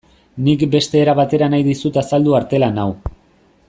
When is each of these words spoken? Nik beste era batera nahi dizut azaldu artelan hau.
Nik 0.45 0.63
beste 0.75 0.99
era 1.03 1.15
batera 1.21 1.51
nahi 1.53 1.67
dizut 1.69 2.01
azaldu 2.05 2.35
artelan 2.43 2.85
hau. 2.87 2.91